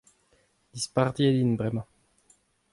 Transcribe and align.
dispartiet 0.75 1.35
int 1.43 1.57
bremañ. 1.59 1.87